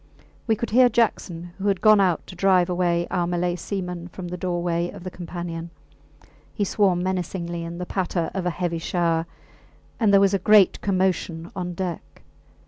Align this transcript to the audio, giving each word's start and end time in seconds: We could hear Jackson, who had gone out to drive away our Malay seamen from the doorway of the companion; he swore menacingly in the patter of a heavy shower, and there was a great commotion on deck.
We 0.47 0.55
could 0.55 0.71
hear 0.71 0.89
Jackson, 0.89 1.51
who 1.59 1.67
had 1.67 1.79
gone 1.79 2.01
out 2.01 2.25
to 2.25 2.35
drive 2.35 2.71
away 2.71 3.05
our 3.11 3.27
Malay 3.27 3.55
seamen 3.55 4.07
from 4.07 4.29
the 4.29 4.35
doorway 4.35 4.89
of 4.89 5.03
the 5.03 5.11
companion; 5.11 5.69
he 6.55 6.63
swore 6.63 6.95
menacingly 6.95 7.63
in 7.63 7.77
the 7.77 7.85
patter 7.85 8.31
of 8.33 8.47
a 8.47 8.49
heavy 8.49 8.79
shower, 8.79 9.27
and 9.99 10.11
there 10.11 10.19
was 10.19 10.33
a 10.33 10.39
great 10.39 10.81
commotion 10.81 11.51
on 11.55 11.75
deck. 11.75 12.23